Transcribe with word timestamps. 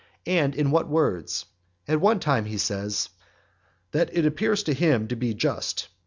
And 0.25 0.55
in 0.55 0.71
what 0.71 0.89
words? 0.89 1.45
At 1.87 2.01
one 2.01 2.19
time 2.19 2.45
he 2.45 2.57
says, 2.57 3.09
"that 3.91 4.09
it 4.11 4.25
appears 4.25 4.63
to 4.63 4.73
him 4.73 5.07
to 5.09 5.15
be 5.15 5.35
just 5.35 5.89